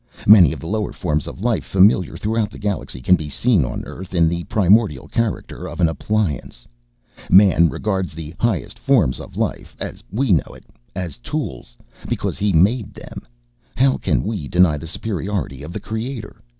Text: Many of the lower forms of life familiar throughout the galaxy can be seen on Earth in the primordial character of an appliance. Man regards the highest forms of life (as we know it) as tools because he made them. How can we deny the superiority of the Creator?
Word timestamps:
Many 0.25 0.51
of 0.51 0.59
the 0.61 0.67
lower 0.67 0.93
forms 0.93 1.27
of 1.27 1.41
life 1.43 1.63
familiar 1.63 2.17
throughout 2.17 2.49
the 2.49 2.57
galaxy 2.57 3.01
can 3.01 3.15
be 3.15 3.29
seen 3.29 3.63
on 3.63 3.85
Earth 3.85 4.15
in 4.15 4.27
the 4.27 4.43
primordial 4.45 5.07
character 5.07 5.67
of 5.69 5.79
an 5.79 5.87
appliance. 5.87 6.67
Man 7.29 7.69
regards 7.69 8.15
the 8.15 8.33
highest 8.39 8.79
forms 8.79 9.19
of 9.19 9.37
life 9.37 9.75
(as 9.79 10.03
we 10.11 10.31
know 10.31 10.55
it) 10.55 10.65
as 10.95 11.17
tools 11.17 11.77
because 12.09 12.39
he 12.39 12.51
made 12.51 12.95
them. 12.95 13.27
How 13.77 13.97
can 13.97 14.23
we 14.23 14.47
deny 14.47 14.75
the 14.79 14.87
superiority 14.87 15.61
of 15.61 15.71
the 15.71 15.79
Creator? 15.79 16.41